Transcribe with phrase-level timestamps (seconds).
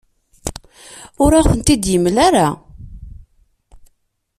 [1.23, 2.47] Ur aɣ-ten-id-yemla ara.